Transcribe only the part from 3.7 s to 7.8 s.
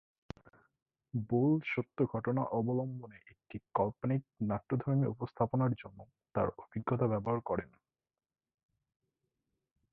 কাল্পনিক নাট্যধর্মী উপস্থাপনার জন্য তার অভিজ্ঞতা ব্যবহার করেন।